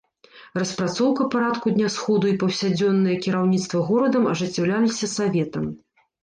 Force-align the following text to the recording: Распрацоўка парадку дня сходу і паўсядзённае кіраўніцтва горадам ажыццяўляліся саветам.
Распрацоўка 0.59 1.27
парадку 1.35 1.73
дня 1.75 1.89
сходу 1.95 2.25
і 2.29 2.33
паўсядзённае 2.43 3.15
кіраўніцтва 3.27 3.83
горадам 3.91 4.23
ажыццяўляліся 4.33 5.13
саветам. 5.15 5.71